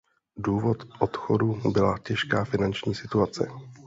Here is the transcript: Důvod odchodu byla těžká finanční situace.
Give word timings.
Důvod 0.37 0.77
odchodu 1.01 1.61
byla 1.71 1.97
těžká 1.99 2.43
finanční 2.45 2.95
situace. 2.95 3.47